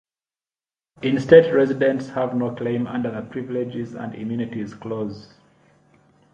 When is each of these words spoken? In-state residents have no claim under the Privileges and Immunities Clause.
In-state 1.03 1.53
residents 1.53 2.07
have 2.09 2.33
no 2.33 2.55
claim 2.55 2.87
under 2.87 3.11
the 3.11 3.21
Privileges 3.21 3.93
and 3.93 4.15
Immunities 4.15 4.73
Clause. 4.73 5.35